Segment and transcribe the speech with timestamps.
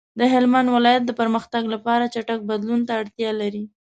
[0.19, 3.63] د هلمند ولایت د پرمختګ لپاره چټک بدلون ته اړتیا لري.